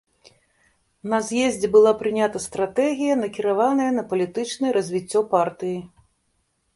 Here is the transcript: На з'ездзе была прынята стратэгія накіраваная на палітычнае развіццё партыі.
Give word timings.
На 1.11 1.17
з'ездзе 1.27 1.67
была 1.75 1.91
прынята 1.99 2.41
стратэгія 2.47 3.17
накіраваная 3.23 3.91
на 3.99 4.03
палітычнае 4.15 4.71
развіццё 4.79 5.21
партыі. 5.35 5.79